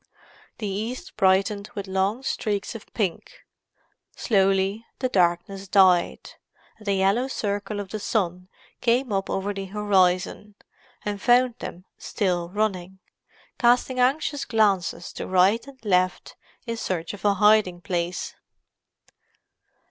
The 0.57 0.65
east 0.65 1.15
brightened 1.15 1.69
with 1.75 1.85
long 1.85 2.23
streaks 2.23 2.73
of 2.73 2.91
pink; 2.95 3.45
slowly 4.15 4.83
the 4.97 5.09
darkness 5.09 5.67
died, 5.67 6.31
and 6.79 6.87
the 6.87 6.95
yellow 6.95 7.27
circle 7.27 7.79
of 7.79 7.89
the 7.89 7.99
sun 7.99 8.49
came 8.81 9.13
up 9.13 9.29
over 9.29 9.53
the 9.53 9.65
horizon, 9.65 10.55
and 11.05 11.21
found 11.21 11.53
them 11.59 11.85
still 11.99 12.49
running—casting 12.49 13.99
anxious 13.99 14.43
glances 14.43 15.13
to 15.13 15.27
right 15.27 15.67
and 15.67 15.77
left 15.85 16.35
in 16.65 16.77
search 16.77 17.13
of 17.13 17.23
a 17.23 17.35
hiding 17.35 17.79
place. 17.79 18.33